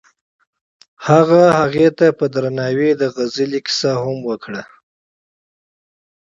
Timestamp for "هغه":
1.07-1.41